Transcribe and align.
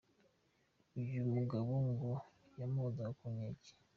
Uyu 1.01 1.21
mugabo 1.35 1.71
ngo 1.89 2.11
yamuhozaga 2.59 3.11
ku 3.17 3.25
nkeke. 3.33 3.71